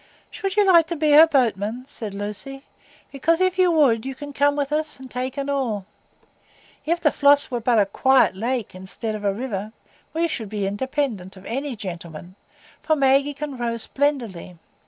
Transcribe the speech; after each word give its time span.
"Should 0.31 0.55
you 0.57 0.65
like 0.65 0.87
to 0.87 0.95
be 0.95 1.11
her 1.11 1.27
boatman?" 1.27 1.85
said 1.87 2.15
Lucy. 2.15 2.63
"Because, 3.11 3.39
if 3.39 3.59
you 3.59 3.69
would, 3.71 4.03
you 4.03 4.15
can 4.15 4.33
come 4.33 4.55
with 4.55 4.71
us 4.73 4.97
and 4.97 5.11
take 5.11 5.37
an 5.37 5.47
oar. 5.47 5.85
If 6.87 6.99
the 6.99 7.11
Floss 7.11 7.51
were 7.51 7.59
but 7.59 7.77
a 7.77 7.85
quiet 7.85 8.35
lake 8.35 8.73
instead 8.73 9.13
of 9.13 9.23
a 9.23 9.31
river, 9.31 9.73
we 10.11 10.27
should 10.27 10.49
be 10.49 10.65
independent 10.65 11.37
of 11.37 11.45
any 11.45 11.75
gentleman, 11.75 12.33
for 12.81 12.95
Maggie 12.95 13.35
can 13.35 13.57
row 13.57 13.77
splendidly. 13.77 14.57